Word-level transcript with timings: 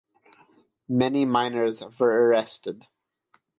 Many 0.89 1.25
miners 1.25 1.83
were 1.99 2.29
arrested. 2.29 2.87